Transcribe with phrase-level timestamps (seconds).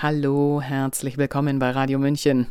[0.00, 2.46] Hallo, herzlich willkommen bei Radio München.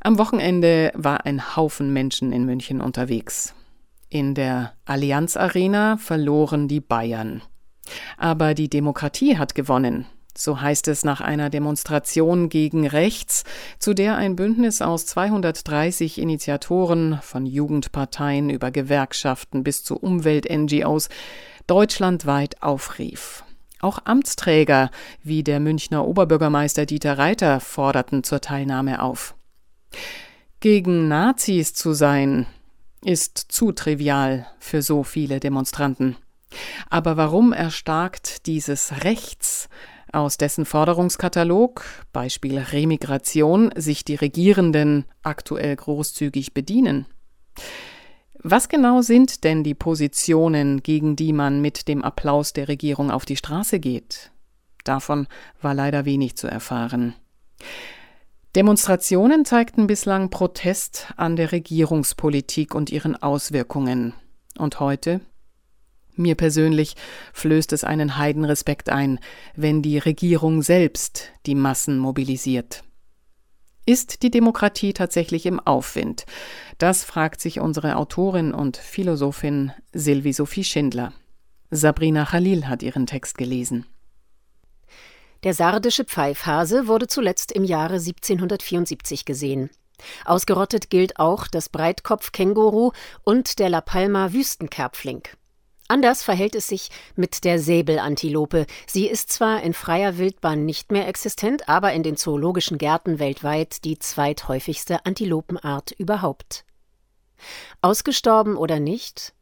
[0.00, 3.54] Am Wochenende war ein Haufen Menschen in München unterwegs.
[4.08, 7.42] In der Allianz Arena verloren die Bayern.
[8.16, 10.06] Aber die Demokratie hat gewonnen.
[10.34, 13.44] So heißt es nach einer Demonstration gegen rechts,
[13.78, 21.10] zu der ein Bündnis aus 230 Initiatoren von Jugendparteien über Gewerkschaften bis zu Umwelt-NGOs
[21.66, 23.44] deutschlandweit aufrief.
[23.80, 24.90] Auch Amtsträger
[25.22, 29.34] wie der Münchner Oberbürgermeister Dieter Reiter forderten zur Teilnahme auf.
[30.60, 32.46] Gegen Nazis zu sein,
[33.04, 36.16] ist zu trivial für so viele Demonstranten.
[36.90, 39.68] Aber warum erstarkt dieses Rechts,
[40.12, 47.06] aus dessen Forderungskatalog, Beispiel Remigration, sich die Regierenden aktuell großzügig bedienen?
[48.42, 53.24] Was genau sind denn die Positionen, gegen die man mit dem Applaus der Regierung auf
[53.24, 54.30] die Straße geht?
[54.84, 55.26] Davon
[55.60, 57.14] war leider wenig zu erfahren.
[58.54, 64.14] Demonstrationen zeigten bislang Protest an der Regierungspolitik und ihren Auswirkungen.
[64.56, 65.20] Und heute?
[66.14, 66.94] Mir persönlich
[67.32, 69.20] flößt es einen Heidenrespekt ein,
[69.54, 72.82] wenn die Regierung selbst die Massen mobilisiert.
[73.88, 76.26] Ist die Demokratie tatsächlich im Aufwind?
[76.76, 81.14] Das fragt sich unsere Autorin und Philosophin Sylvie Sophie Schindler.
[81.70, 83.86] Sabrina Khalil hat ihren Text gelesen.
[85.42, 89.70] Der sardische Pfeifhase wurde zuletzt im Jahre 1774 gesehen.
[90.26, 92.92] Ausgerottet gilt auch das Breitkopfkänguru
[93.24, 95.22] und der La Palma Wüstenkerbfling.
[95.88, 98.66] Anders verhält es sich mit der Säbelantilope.
[98.86, 103.84] Sie ist zwar in freier Wildbahn nicht mehr existent, aber in den zoologischen Gärten weltweit
[103.84, 106.66] die zweithäufigste Antilopenart überhaupt.
[107.80, 109.32] Ausgestorben oder nicht?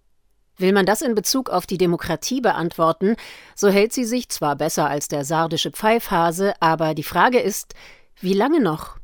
[0.56, 3.16] Will man das in Bezug auf die Demokratie beantworten,
[3.54, 7.74] so hält sie sich zwar besser als der sardische Pfeifhase, aber die Frage ist,
[8.20, 8.96] wie lange noch?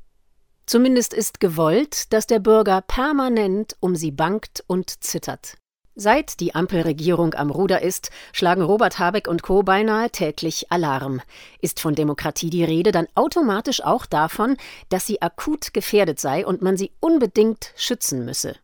[0.64, 5.56] Zumindest ist gewollt, dass der Bürger permanent um sie bangt und zittert.
[5.94, 9.62] Seit die Ampelregierung am Ruder ist, schlagen Robert Habeck und Co.
[9.62, 11.20] beinahe täglich Alarm.
[11.60, 14.56] Ist von Demokratie die Rede, dann automatisch auch davon,
[14.88, 18.56] dass sie akut gefährdet sei und man sie unbedingt schützen müsse.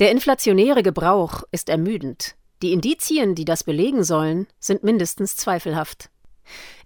[0.00, 2.34] Der inflationäre Gebrauch ist ermüdend.
[2.60, 6.10] Die Indizien, die das belegen sollen, sind mindestens zweifelhaft.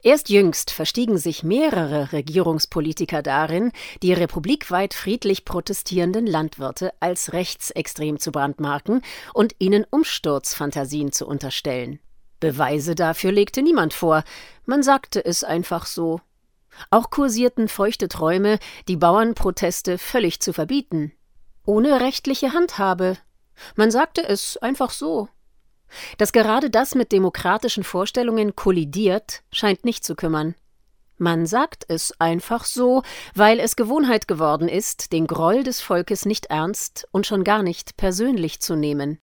[0.03, 8.33] Erst jüngst verstiegen sich mehrere Regierungspolitiker darin, die republikweit friedlich protestierenden Landwirte als rechtsextrem zu
[8.33, 9.03] brandmarken
[9.33, 12.01] und ihnen Umsturzfantasien zu unterstellen.
[12.41, 14.25] Beweise dafür legte niemand vor,
[14.67, 16.21] man sagte es einfach so.
[16.91, 18.59] Auch kursierten feuchte Träume,
[18.89, 21.13] die Bauernproteste völlig zu verbieten.
[21.65, 23.19] Ohne rechtliche Handhabe.
[23.77, 25.29] Man sagte es einfach so.
[26.19, 30.55] Dass gerade das mit demokratischen Vorstellungen kollidiert, scheint nicht zu kümmern.
[31.19, 33.03] Man sagt es einfach so,
[33.35, 37.97] weil es Gewohnheit geworden ist, den Groll des Volkes nicht ernst und schon gar nicht
[37.97, 39.19] persönlich zu nehmen.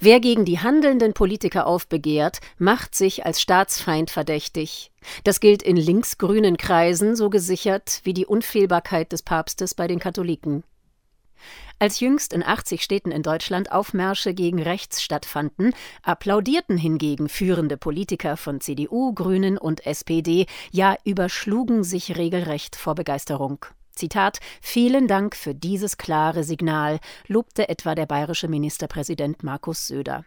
[0.00, 4.90] Wer gegen die handelnden Politiker aufbegehrt, macht sich als Staatsfeind verdächtig.
[5.24, 10.64] Das gilt in linksgrünen Kreisen so gesichert wie die Unfehlbarkeit des Papstes bei den Katholiken.
[11.78, 18.36] Als jüngst in 80 Städten in Deutschland Aufmärsche gegen rechts stattfanden, applaudierten hingegen führende Politiker
[18.36, 23.64] von CDU, Grünen und SPD, ja überschlugen sich regelrecht vor Begeisterung.
[23.94, 30.24] Zitat Vielen Dank für dieses klare Signal, lobte etwa der bayerische Ministerpräsident Markus Söder.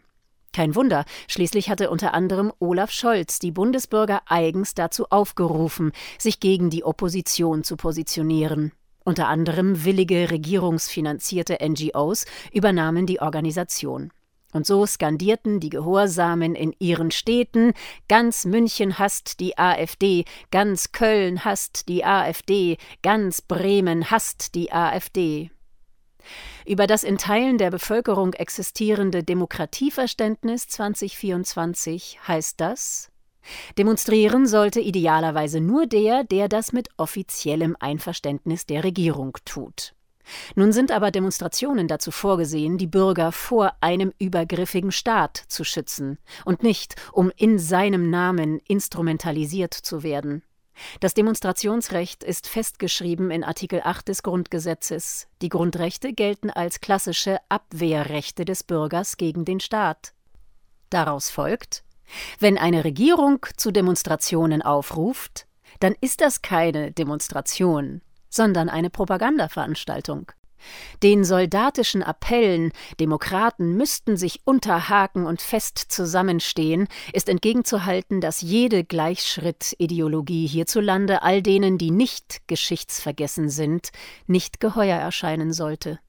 [0.54, 6.70] Kein Wunder, schließlich hatte unter anderem Olaf Scholz die Bundesbürger eigens dazu aufgerufen, sich gegen
[6.70, 8.72] die Opposition zu positionieren.
[9.04, 14.12] Unter anderem willige regierungsfinanzierte NGOs übernahmen die Organisation.
[14.54, 17.74] Und so skandierten die Gehorsamen in ihren Städten
[18.08, 25.50] Ganz München hasst die AfD, ganz Köln hasst die AfD, ganz Bremen hasst die AfD.
[26.66, 33.13] Über das in Teilen der Bevölkerung existierende Demokratieverständnis 2024 heißt das
[33.78, 39.94] Demonstrieren sollte idealerweise nur der, der das mit offiziellem Einverständnis der Regierung tut.
[40.56, 46.64] Nun sind aber Demonstrationen dazu vorgesehen, die Bürger vor einem übergriffigen Staat zu schützen und
[46.64, 50.44] nicht, um in seinem Namen instrumentalisiert zu werden.
[51.00, 55.28] Das Demonstrationsrecht ist festgeschrieben in Artikel 8 des Grundgesetzes.
[55.42, 60.14] Die Grundrechte gelten als klassische Abwehrrechte des Bürgers gegen den Staat.
[60.90, 61.83] Daraus folgt,
[62.40, 65.48] wenn eine Regierung zu Demonstrationen aufruft,
[65.80, 70.32] dann ist das keine Demonstration, sondern eine Propagandaveranstaltung.
[71.02, 80.48] Den soldatischen Appellen, Demokraten müssten sich unterhaken und fest zusammenstehen, ist entgegenzuhalten, dass jede Gleichschritt-Ideologie
[80.48, 83.90] hierzulande all denen, die nicht geschichtsvergessen sind,
[84.28, 86.00] nicht geheuer erscheinen sollte.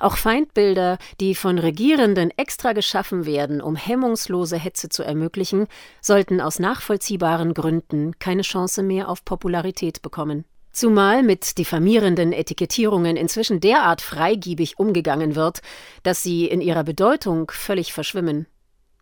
[0.00, 5.66] Auch Feindbilder, die von Regierenden extra geschaffen werden, um hemmungslose Hetze zu ermöglichen,
[6.00, 10.44] sollten aus nachvollziehbaren Gründen keine Chance mehr auf Popularität bekommen.
[10.72, 15.60] Zumal mit diffamierenden Etikettierungen inzwischen derart freigiebig umgegangen wird,
[16.02, 18.48] dass sie in ihrer Bedeutung völlig verschwimmen.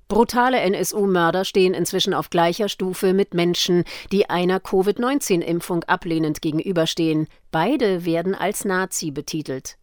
[0.06, 7.28] Brutale NSU-Mörder stehen inzwischen auf gleicher Stufe mit Menschen, die einer Covid-19-Impfung ablehnend gegenüberstehen.
[7.50, 9.78] Beide werden als Nazi betitelt.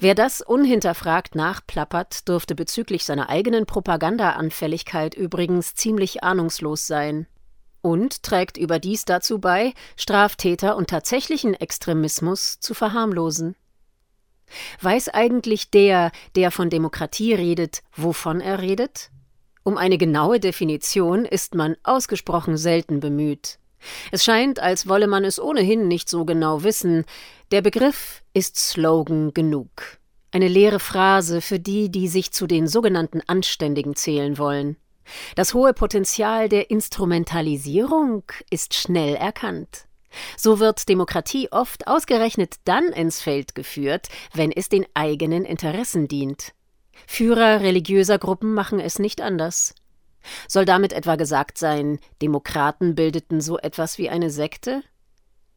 [0.00, 7.26] Wer das unhinterfragt nachplappert, dürfte bezüglich seiner eigenen Propagandaanfälligkeit übrigens ziemlich ahnungslos sein
[7.80, 13.56] und trägt überdies dazu bei, Straftäter und tatsächlichen Extremismus zu verharmlosen.
[14.80, 19.10] Weiß eigentlich der, der von Demokratie redet, wovon er redet?
[19.64, 23.58] Um eine genaue Definition ist man ausgesprochen selten bemüht.
[24.10, 27.04] Es scheint, als wolle man es ohnehin nicht so genau wissen.
[27.52, 29.98] Der Begriff ist Slogan genug.
[30.30, 34.78] Eine leere Phrase für die, die sich zu den sogenannten Anständigen zählen wollen.
[35.36, 39.86] Das hohe Potenzial der Instrumentalisierung ist schnell erkannt.
[40.38, 46.54] So wird Demokratie oft ausgerechnet dann ins Feld geführt, wenn es den eigenen Interessen dient.
[47.06, 49.74] Führer religiöser Gruppen machen es nicht anders.
[50.48, 54.82] Soll damit etwa gesagt sein, Demokraten bildeten so etwas wie eine Sekte?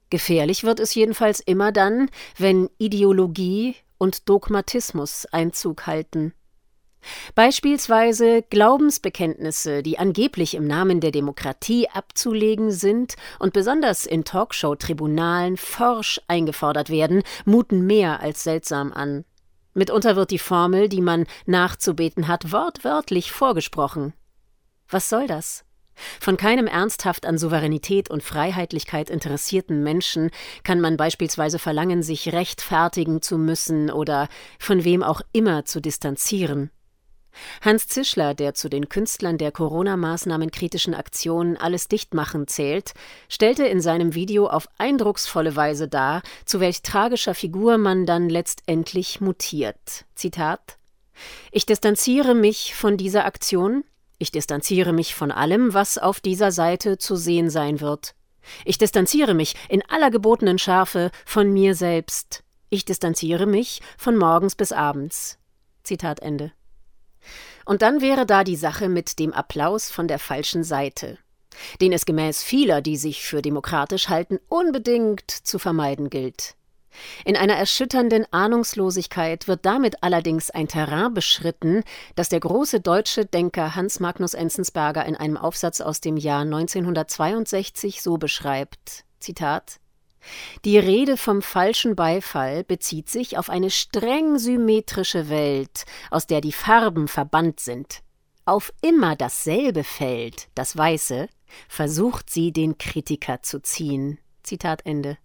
[0.09, 6.33] Gefährlich wird es jedenfalls immer dann, wenn Ideologie und Dogmatismus Einzug halten.
[7.35, 16.19] Beispielsweise Glaubensbekenntnisse, die angeblich im Namen der Demokratie abzulegen sind und besonders in Talkshow-Tribunalen forsch
[16.27, 19.23] eingefordert werden, muten mehr als seltsam an.
[19.73, 24.13] Mitunter wird die Formel, die man nachzubeten hat, wortwörtlich vorgesprochen.
[24.87, 25.65] Was soll das?
[26.19, 30.31] Von keinem ernsthaft an Souveränität und Freiheitlichkeit interessierten Menschen
[30.63, 34.27] kann man beispielsweise verlangen, sich rechtfertigen zu müssen oder
[34.59, 36.71] von wem auch immer zu distanzieren.
[37.61, 42.93] Hans Zischler, der zu den Künstlern der Corona-Maßnahmen kritischen Aktion Alles dichtmachen zählt,
[43.29, 49.21] stellte in seinem Video auf eindrucksvolle Weise dar, zu welch tragischer Figur man dann letztendlich
[49.21, 50.05] mutiert.
[50.15, 50.77] Zitat
[51.51, 53.83] Ich distanziere mich von dieser Aktion,
[54.17, 58.15] ich distanziere mich von allem, was auf dieser Seite zu sehen sein wird.
[58.63, 62.43] Ich distanziere mich in aller gebotenen Schärfe von mir selbst.
[62.69, 65.37] Ich distanziere mich von morgens bis abends.
[65.83, 66.51] Zitat Ende.
[67.65, 71.17] Und dann wäre da die Sache mit dem Applaus von der falschen Seite,
[71.81, 76.55] den es gemäß vieler, die sich für demokratisch halten, unbedingt zu vermeiden gilt.
[77.23, 81.83] In einer erschütternden Ahnungslosigkeit wird damit allerdings ein Terrain beschritten,
[82.15, 88.01] das der große deutsche Denker Hans Magnus Enzensberger in einem Aufsatz aus dem Jahr 1962
[88.01, 89.79] so beschreibt: Zitat
[90.63, 96.51] die Rede vom falschen Beifall bezieht sich auf eine streng symmetrische Welt, aus der die
[96.51, 98.01] Farben verbannt sind.
[98.45, 101.27] Auf immer dasselbe Feld, das Weiße,
[101.67, 104.19] versucht sie den Kritiker zu ziehen.
[104.43, 105.17] Zitat Ende.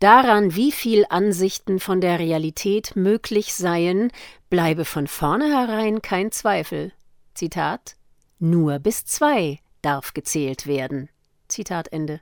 [0.00, 4.10] Daran, wie viel Ansichten von der Realität möglich seien,
[4.50, 6.92] bleibe von vornherein kein Zweifel.
[7.34, 7.96] Zitat
[8.38, 11.08] Nur bis zwei darf gezählt werden.
[11.48, 12.20] Zitat Ende.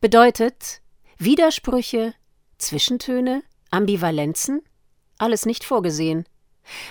[0.00, 0.82] Bedeutet,
[1.18, 2.14] Widersprüche,
[2.58, 4.62] Zwischentöne, Ambivalenzen?
[5.18, 6.26] Alles nicht vorgesehen.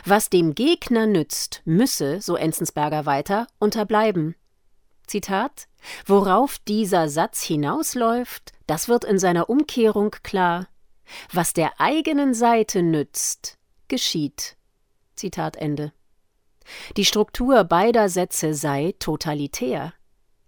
[0.06, 4.36] Was dem Gegner nützt, müsse, so Enzensberger weiter, unterbleiben.
[5.12, 5.68] Zitat
[6.06, 10.70] Worauf dieser Satz hinausläuft, das wird in seiner Umkehrung klar.
[11.34, 13.58] Was der eigenen Seite nützt,
[13.90, 14.56] geschieht.
[15.18, 15.92] Zitat Ende.
[16.96, 19.94] Die Struktur beider Sätze sei totalitär.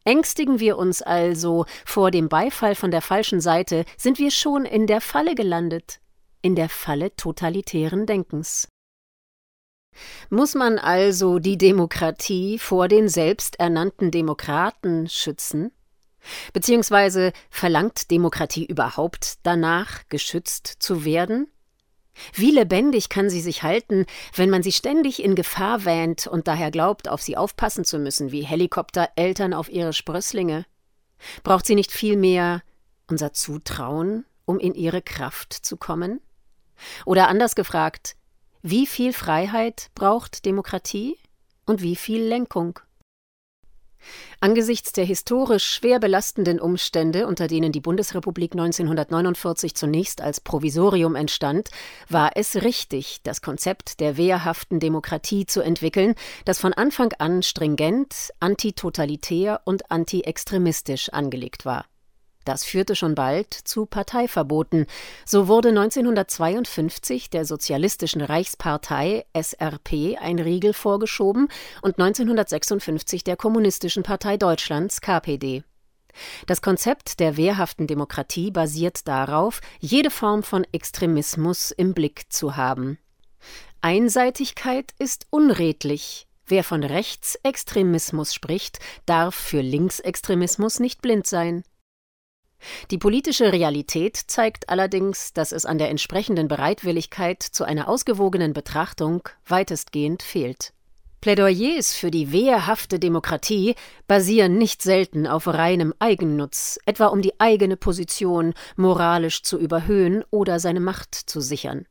[0.05, 4.87] Ängstigen wir uns also vor dem Beifall von der falschen Seite, sind wir schon in
[4.87, 5.99] der Falle gelandet,
[6.41, 8.69] in der Falle totalitären Denkens.
[10.29, 15.71] Muss man also die Demokratie vor den selbsternannten Demokraten schützen?
[16.53, 21.47] Beziehungsweise verlangt Demokratie überhaupt danach, geschützt zu werden?
[22.33, 26.69] Wie lebendig kann sie sich halten, wenn man sie ständig in Gefahr wähnt und daher
[26.69, 30.65] glaubt, auf sie aufpassen zu müssen, wie Helikoptereltern auf ihre Sprösslinge?
[31.43, 32.61] Braucht sie nicht vielmehr
[33.09, 36.21] unser Zutrauen, um in ihre Kraft zu kommen?
[37.05, 38.15] Oder anders gefragt,
[38.63, 41.17] wie viel Freiheit braucht Demokratie
[41.65, 42.79] und wie viel Lenkung?
[44.39, 51.69] Angesichts der historisch schwer belastenden Umstände, unter denen die Bundesrepublik 1949 zunächst als Provisorium entstand,
[52.07, 56.15] war es richtig, das Konzept der wehrhaften Demokratie zu entwickeln,
[56.45, 61.85] das von Anfang an stringent, antitotalitär und antiextremistisch angelegt war.
[62.45, 64.87] Das führte schon bald zu Parteiverboten.
[65.25, 71.47] So wurde 1952 der Sozialistischen Reichspartei SRP ein Riegel vorgeschoben
[71.81, 75.63] und 1956 der Kommunistischen Partei Deutschlands KPD.
[76.45, 82.99] Das Konzept der wehrhaften Demokratie basiert darauf, jede Form von Extremismus im Blick zu haben.
[83.81, 86.27] Einseitigkeit ist unredlich.
[86.45, 91.63] Wer von Rechtsextremismus spricht, darf für Linksextremismus nicht blind sein.
[92.91, 99.27] Die politische Realität zeigt allerdings, dass es an der entsprechenden Bereitwilligkeit zu einer ausgewogenen Betrachtung
[99.45, 100.73] weitestgehend fehlt.
[101.21, 103.75] Plädoyers für die wehrhafte Demokratie
[104.07, 110.59] basieren nicht selten auf reinem Eigennutz, etwa um die eigene Position moralisch zu überhöhen oder
[110.59, 111.85] seine Macht zu sichern.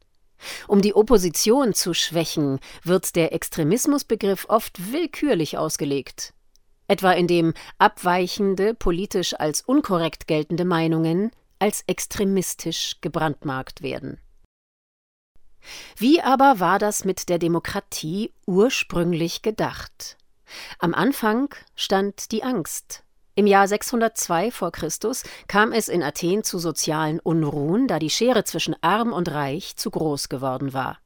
[0.69, 6.35] Um die Opposition zu schwächen, wird der Extremismusbegriff oft willkürlich ausgelegt
[6.89, 14.19] etwa indem abweichende, politisch als unkorrekt geltende Meinungen als extremistisch gebrandmarkt werden.
[15.97, 20.17] Wie aber war das mit der Demokratie ursprünglich gedacht?
[20.79, 23.05] Am Anfang stand die Angst.
[23.35, 28.45] Im Jahr 602 vor Christus kam es in Athen zu sozialen Unruhen, da die Schere
[28.45, 30.99] zwischen arm und reich zu groß geworden war.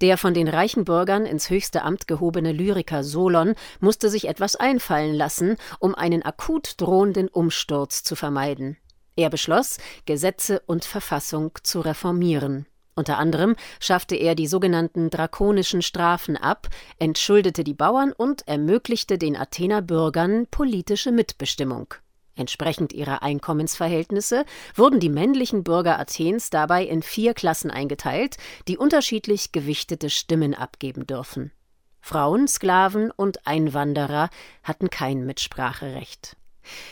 [0.00, 5.14] Der von den reichen Bürgern ins höchste Amt gehobene Lyriker Solon musste sich etwas einfallen
[5.14, 8.76] lassen, um einen akut drohenden Umsturz zu vermeiden.
[9.16, 12.66] Er beschloss, Gesetze und Verfassung zu reformieren.
[12.94, 19.36] Unter anderem schaffte er die sogenannten drakonischen Strafen ab, entschuldete die Bauern und ermöglichte den
[19.36, 21.94] Athener Bürgern politische Mitbestimmung.
[22.36, 24.44] Entsprechend ihrer Einkommensverhältnisse
[24.74, 28.36] wurden die männlichen Bürger Athens dabei in vier Klassen eingeteilt,
[28.68, 31.52] die unterschiedlich gewichtete Stimmen abgeben dürfen.
[32.00, 34.30] Frauen, Sklaven und Einwanderer
[34.62, 36.36] hatten kein Mitspracherecht.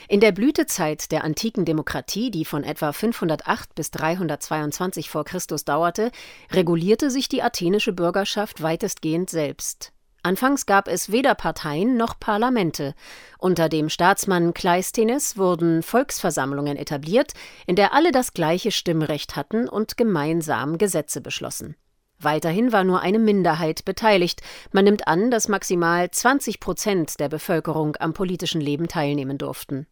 [0.09, 6.11] In der Blütezeit der antiken Demokratie, die von etwa 508 bis 322 vor Christus dauerte,
[6.51, 9.93] regulierte sich die athenische Bürgerschaft weitestgehend selbst.
[10.29, 12.95] Anfangs gab es weder Parteien noch Parlamente.
[13.39, 17.33] Unter dem Staatsmann Kleisthenes wurden Volksversammlungen etabliert,
[17.67, 21.77] in der alle das gleiche Stimmrecht hatten und gemeinsam Gesetze beschlossen.
[22.19, 24.43] Weiterhin war nur eine Minderheit beteiligt.
[24.71, 29.87] Man nimmt an, dass maximal 20 Prozent der Bevölkerung am politischen Leben teilnehmen durften.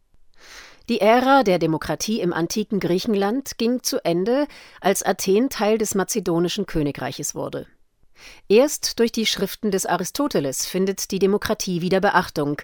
[0.87, 4.45] Die Ära der Demokratie im antiken Griechenland ging zu Ende,
[4.81, 7.65] als Athen Teil des mazedonischen Königreiches wurde.
[8.47, 12.61] Erst durch die Schriften des Aristoteles findet die Demokratie wieder Beachtung,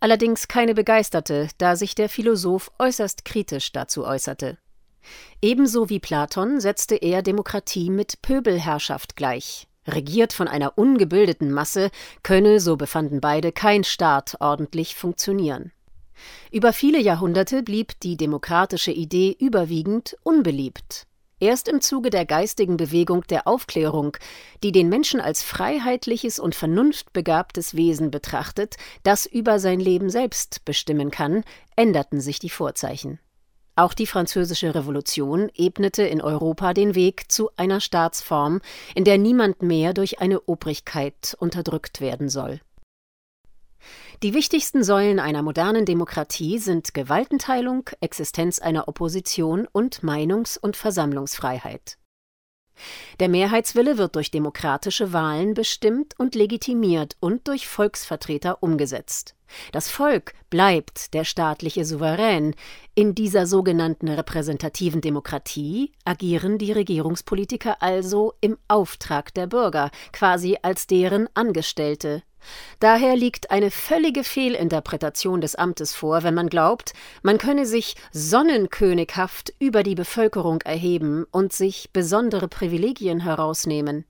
[0.00, 4.58] allerdings keine begeisterte, da sich der Philosoph äußerst kritisch dazu äußerte.
[5.40, 9.68] Ebenso wie Platon setzte er Demokratie mit Pöbelherrschaft gleich.
[9.86, 11.90] Regiert von einer ungebildeten Masse
[12.22, 15.70] könne, so befanden beide, kein Staat ordentlich funktionieren.
[16.50, 21.06] Über viele Jahrhunderte blieb die demokratische Idee überwiegend unbeliebt.
[21.38, 24.16] Erst im Zuge der geistigen Bewegung der Aufklärung,
[24.62, 31.10] die den Menschen als freiheitliches und vernunftbegabtes Wesen betrachtet, das über sein Leben selbst bestimmen
[31.10, 31.44] kann,
[31.76, 33.18] änderten sich die Vorzeichen.
[33.78, 38.62] Auch die Französische Revolution ebnete in Europa den Weg zu einer Staatsform,
[38.94, 42.60] in der niemand mehr durch eine Obrigkeit unterdrückt werden soll.
[44.22, 51.98] Die wichtigsten Säulen einer modernen Demokratie sind Gewaltenteilung, Existenz einer Opposition und Meinungs- und Versammlungsfreiheit.
[53.20, 59.34] Der Mehrheitswille wird durch demokratische Wahlen bestimmt und legitimiert und durch Volksvertreter umgesetzt.
[59.72, 62.54] Das Volk bleibt der staatliche Souverän.
[62.94, 70.86] In dieser sogenannten repräsentativen Demokratie agieren die Regierungspolitiker also im Auftrag der Bürger, quasi als
[70.86, 72.22] deren Angestellte,
[72.80, 79.54] Daher liegt eine völlige Fehlinterpretation des Amtes vor, wenn man glaubt, man könne sich sonnenkönighaft
[79.58, 84.04] über die Bevölkerung erheben und sich besondere Privilegien herausnehmen.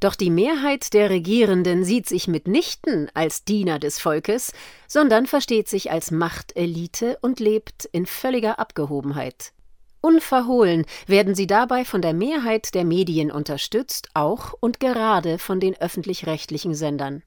[0.00, 4.52] Doch die Mehrheit der Regierenden sieht sich mitnichten als Diener des Volkes,
[4.86, 9.52] sondern versteht sich als Machtelite und lebt in völliger Abgehobenheit.
[10.00, 15.76] Unverhohlen werden sie dabei von der Mehrheit der Medien unterstützt, auch und gerade von den
[15.76, 17.22] öffentlich-rechtlichen Sendern.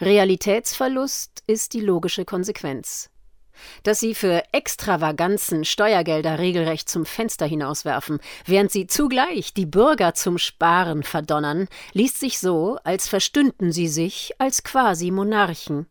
[0.00, 3.10] Realitätsverlust ist die logische Konsequenz.
[3.82, 10.38] Dass sie für Extravaganzen Steuergelder regelrecht zum Fenster hinauswerfen, während sie zugleich die Bürger zum
[10.38, 15.86] Sparen verdonnern, liest sich so, als verstünden sie sich als quasi Monarchen.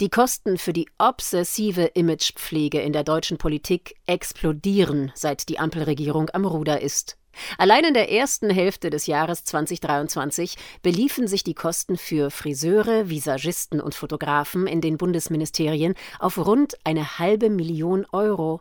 [0.00, 6.44] Die Kosten für die obsessive Imagepflege in der deutschen Politik explodieren, seit die Ampelregierung am
[6.44, 7.16] Ruder ist.
[7.58, 13.80] Allein in der ersten Hälfte des Jahres 2023 beliefen sich die Kosten für Friseure, Visagisten
[13.80, 18.60] und Fotografen in den Bundesministerien auf rund eine halbe Million Euro.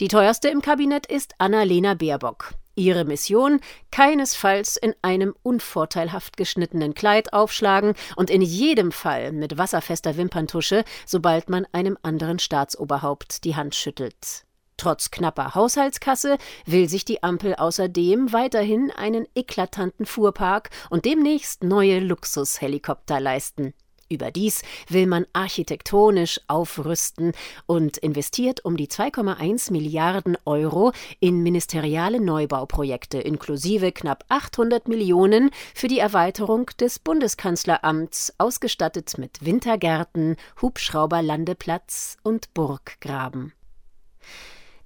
[0.00, 2.54] Die teuerste im Kabinett ist Annalena Baerbock.
[2.76, 10.16] Ihre Mission keinesfalls in einem unvorteilhaft geschnittenen Kleid aufschlagen und in jedem Fall mit wasserfester
[10.16, 14.44] Wimperntusche, sobald man einem anderen Staatsoberhaupt die Hand schüttelt.
[14.76, 22.00] Trotz knapper Haushaltskasse will sich die Ampel außerdem weiterhin einen eklatanten Fuhrpark und demnächst neue
[22.00, 23.72] Luxushelikopter leisten.
[24.14, 27.32] Überdies will man architektonisch aufrüsten
[27.66, 35.88] und investiert um die 2,1 Milliarden Euro in ministeriale Neubauprojekte inklusive knapp 800 Millionen für
[35.88, 43.52] die Erweiterung des Bundeskanzleramts, ausgestattet mit Wintergärten, Hubschrauberlandeplatz und Burggraben.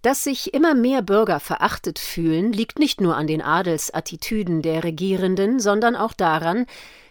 [0.03, 5.59] Dass sich immer mehr Bürger verachtet fühlen, liegt nicht nur an den Adelsattitüden der Regierenden,
[5.59, 6.67] sondern auch daran,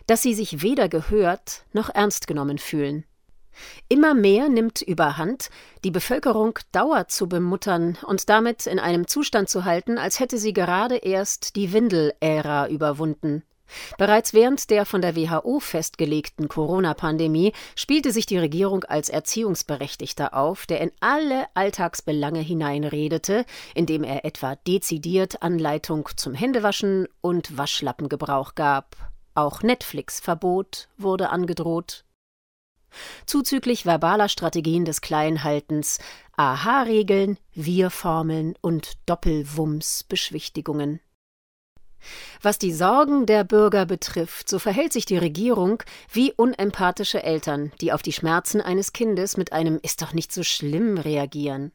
[0.07, 3.05] dass sie sich weder gehört noch ernst genommen fühlen.
[3.89, 5.49] Immer mehr nimmt überhand,
[5.83, 10.53] die Bevölkerung Dauer zu bemuttern und damit in einem Zustand zu halten, als hätte sie
[10.53, 13.43] gerade erst die Windelära überwunden.
[13.97, 20.65] Bereits während der von der WHO festgelegten Corona-Pandemie spielte sich die Regierung als Erziehungsberechtigter auf,
[20.65, 23.45] der in alle Alltagsbelange hineinredete,
[23.75, 28.95] indem er etwa dezidiert Anleitung zum Händewaschen und Waschlappengebrauch gab.
[29.37, 32.05] Auch Netflix-Verbot wurde angedroht.
[33.27, 35.99] Zuzüglich verbaler Strategien des Kleinhaltens,
[36.35, 41.01] Aha-Regeln, Wir-Formeln und Doppelwumms-Beschwichtigungen.
[42.41, 47.93] Was die Sorgen der Bürger betrifft, so verhält sich die Regierung wie unempathische Eltern, die
[47.93, 51.71] auf die Schmerzen eines Kindes mit einem Ist doch nicht so schlimm reagieren.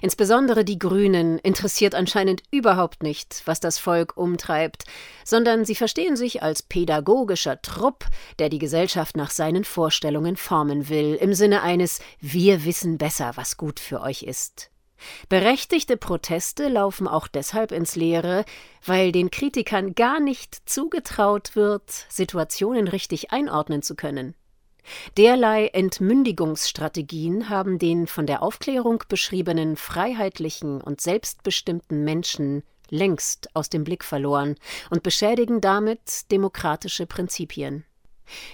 [0.00, 4.84] Insbesondere die Grünen interessiert anscheinend überhaupt nicht, was das Volk umtreibt,
[5.24, 8.06] sondern sie verstehen sich als pädagogischer Trupp,
[8.38, 13.56] der die Gesellschaft nach seinen Vorstellungen formen will, im Sinne eines Wir wissen besser, was
[13.56, 14.70] gut für euch ist.
[15.28, 18.44] Berechtigte Proteste laufen auch deshalb ins Leere,
[18.84, 24.34] weil den Kritikern gar nicht zugetraut wird, Situationen richtig einordnen zu können.
[25.16, 33.84] Derlei Entmündigungsstrategien haben den von der Aufklärung beschriebenen freiheitlichen und selbstbestimmten Menschen längst aus dem
[33.84, 34.56] Blick verloren
[34.90, 37.84] und beschädigen damit demokratische Prinzipien.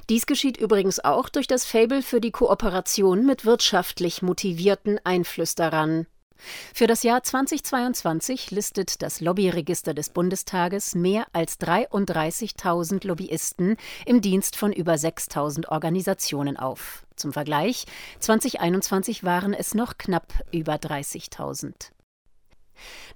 [0.09, 6.07] Dies geschieht übrigens auch durch das Fabel für die Kooperation mit wirtschaftlich motivierten Einflüsterern,
[6.75, 14.57] für das Jahr 2022 listet das Lobbyregister des Bundestages mehr als 33.000 Lobbyisten im Dienst
[14.57, 17.05] von über 6.000 Organisationen auf.
[17.17, 17.87] Zum Vergleich,
[18.21, 21.91] 2021 waren es noch knapp über 30.000.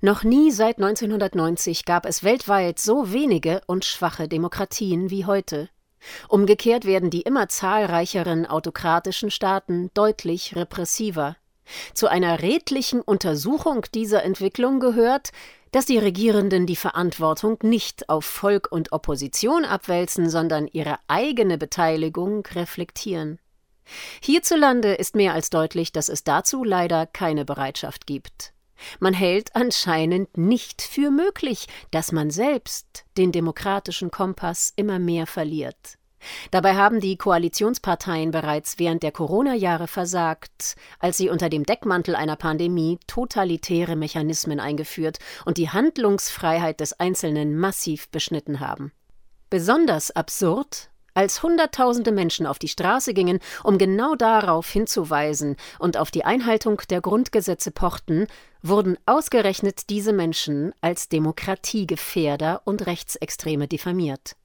[0.01, 5.69] Noch nie seit 1990 gab es weltweit so wenige und schwache Demokratien wie heute.
[6.29, 11.37] Umgekehrt werden die immer zahlreicheren autokratischen Staaten deutlich repressiver.
[11.95, 15.31] Zu einer redlichen Untersuchung dieser Entwicklung gehört,
[15.73, 22.47] dass die Regierenden die Verantwortung nicht auf Volk und Opposition abwälzen, sondern ihre eigene Beteiligung
[22.47, 23.39] reflektieren.
[24.23, 28.53] Hierzulande ist mehr als deutlich, dass es dazu leider keine Bereitschaft gibt.
[29.01, 35.99] Man hält anscheinend nicht für möglich, dass man selbst den demokratischen Kompass immer mehr verliert.
[36.51, 42.37] Dabei haben die Koalitionsparteien bereits während der Corona-Jahre versagt, als sie unter dem Deckmantel einer
[42.37, 48.93] Pandemie totalitäre Mechanismen eingeführt und die Handlungsfreiheit des Einzelnen massiv beschnitten haben.
[49.51, 56.11] Besonders absurd, als Hunderttausende Menschen auf die Straße gingen, um genau darauf hinzuweisen und auf
[56.11, 58.27] die Einhaltung der Grundgesetze pochten,
[58.63, 64.37] wurden ausgerechnet diese Menschen als Demokratiegefährder und Rechtsextreme diffamiert.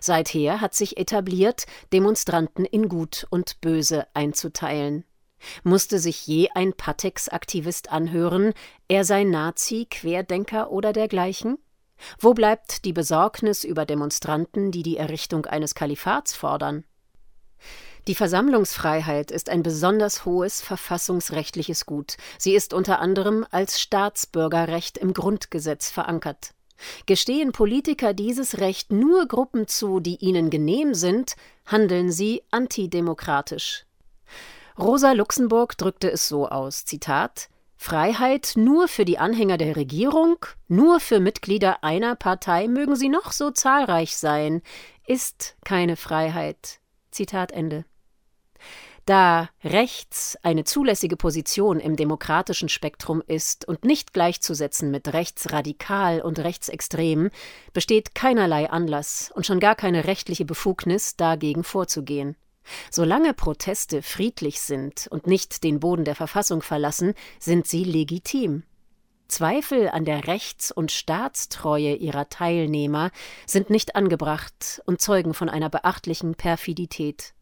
[0.00, 5.04] Seither hat sich etabliert, Demonstranten in Gut und Böse einzuteilen.
[5.62, 8.52] Musste sich je ein Patex-Aktivist anhören,
[8.88, 11.58] er sei Nazi, Querdenker oder dergleichen?
[12.18, 16.84] Wo bleibt die Besorgnis über Demonstranten, die die Errichtung eines Kalifats fordern?
[18.06, 22.16] Die Versammlungsfreiheit ist ein besonders hohes verfassungsrechtliches Gut.
[22.38, 26.54] Sie ist unter anderem als Staatsbürgerrecht im Grundgesetz verankert.
[27.06, 33.84] Gestehen Politiker dieses Recht nur Gruppen zu, die ihnen genehm sind, handeln sie antidemokratisch.
[34.78, 40.36] Rosa Luxemburg drückte es so aus: Zitat Freiheit nur für die Anhänger der Regierung,
[40.68, 44.60] nur für Mitglieder einer Partei, mögen sie noch so zahlreich sein,
[45.06, 46.80] ist keine Freiheit.
[47.10, 47.86] Zitat Ende.
[49.10, 56.38] Da rechts eine zulässige Position im demokratischen Spektrum ist und nicht gleichzusetzen mit rechtsradikal und
[56.38, 57.30] rechtsextrem,
[57.72, 62.36] besteht keinerlei Anlass und schon gar keine rechtliche Befugnis, dagegen vorzugehen.
[62.88, 68.62] Solange Proteste friedlich sind und nicht den Boden der Verfassung verlassen, sind sie legitim.
[69.26, 73.10] Zweifel an der Rechts- und Staatstreue ihrer Teilnehmer
[73.44, 77.34] sind nicht angebracht und zeugen von einer beachtlichen Perfidität.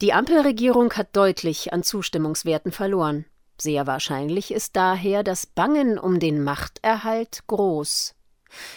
[0.00, 3.26] Die Ampelregierung hat deutlich an Zustimmungswerten verloren.
[3.58, 8.14] Sehr wahrscheinlich ist daher das Bangen um den Machterhalt groß.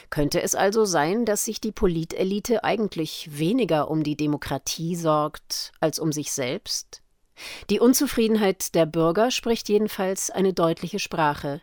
[0.10, 5.99] Könnte es also sein, dass sich die Politelite eigentlich weniger um die Demokratie sorgt als
[5.99, 7.01] um sich selbst?
[7.69, 11.62] Die Unzufriedenheit der Bürger spricht jedenfalls eine deutliche Sprache.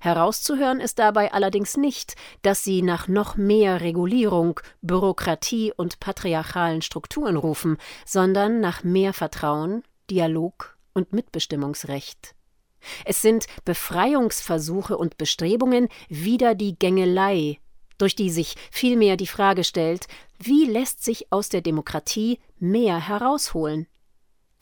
[0.00, 7.36] Herauszuhören ist dabei allerdings nicht, dass sie nach noch mehr Regulierung, Bürokratie und patriarchalen Strukturen
[7.36, 12.34] rufen, sondern nach mehr Vertrauen, Dialog und Mitbestimmungsrecht.
[13.04, 17.58] Es sind Befreiungsversuche und Bestrebungen wider die Gängelei,
[17.98, 20.06] durch die sich vielmehr die Frage stellt,
[20.38, 23.86] wie lässt sich aus der Demokratie mehr herausholen?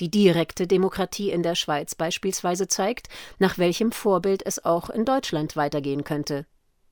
[0.01, 5.55] Die direkte Demokratie in der Schweiz beispielsweise zeigt, nach welchem Vorbild es auch in Deutschland
[5.57, 6.47] weitergehen könnte.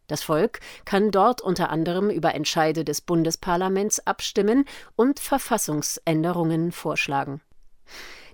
[0.06, 7.40] Das Volk kann dort unter anderem über Entscheide des Bundesparlaments abstimmen und Verfassungsänderungen vorschlagen.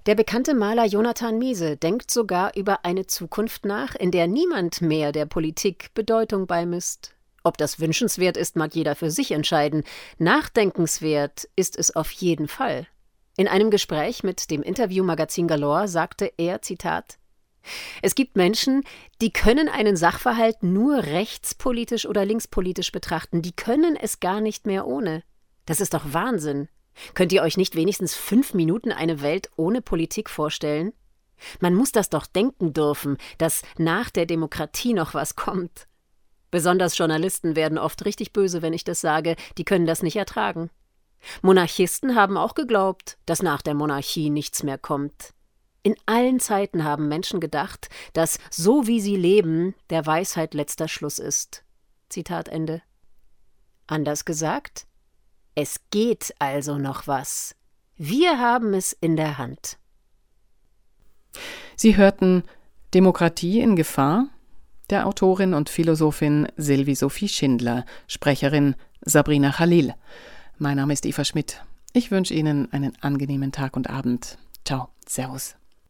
[0.07, 5.13] Der bekannte Maler Jonathan Miese denkt sogar über eine Zukunft nach, in der niemand mehr
[5.13, 7.15] der Politik Bedeutung beimisst.
[7.43, 9.85] Ob das wünschenswert ist, mag jeder für sich entscheiden.
[10.19, 12.87] Nachdenkenswert ist es auf jeden Fall.
[13.39, 17.19] In einem Gespräch mit dem Interviewmagazin Galore sagte er, Zitat,
[18.03, 18.83] es gibt Menschen,
[19.21, 24.89] die können einen Sachverhalt nur rechtspolitisch oder linkspolitisch betrachten, die können es gar nicht mehr
[24.89, 25.23] ohne.
[25.67, 26.69] Das ist doch Wahnsinn.
[27.15, 30.93] Könnt ihr euch nicht wenigstens fünf Minuten eine Welt ohne Politik vorstellen?
[31.61, 35.87] Man muss das doch denken dürfen, dass nach der Demokratie noch was kommt.
[36.51, 40.71] Besonders Journalisten werden oft richtig böse, wenn ich das sage, die können das nicht ertragen.
[41.43, 45.35] Monarchisten haben auch geglaubt, dass nach der Monarchie nichts mehr kommt.
[45.83, 51.19] In allen Zeiten haben Menschen gedacht, dass so wie sie leben, der Weisheit letzter Schluss
[51.19, 51.65] ist.
[52.09, 52.83] Zitat Ende.
[53.87, 54.87] Anders gesagt,
[55.55, 57.55] es geht also noch was.
[57.97, 59.79] Wir haben es in der Hand.
[61.75, 62.43] Sie hörten
[62.95, 64.29] Demokratie in Gefahr
[64.91, 69.95] der Autorin und Philosophin Sylvie Sophie Schindler, Sprecherin Sabrina Khalil.
[70.61, 71.63] Mein Name ist Eva Schmidt.
[71.93, 74.39] Ich wünsche Ihnen einen angenehmen Tag und Abend.
[74.65, 75.58] Ciao, Servus.